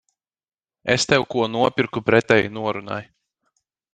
[0.93, 3.01] Es tev ko nopirku pretēji norunai.